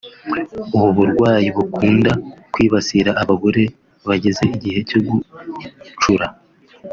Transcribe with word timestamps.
ubu 0.75 0.89
burwayi 0.97 1.47
bukunda 1.57 2.11
kwibasira 2.53 3.11
abagore 3.21 3.63
bageze 4.07 4.43
igihe 4.55 4.79
cyo 4.89 4.99
gucura 5.07 6.27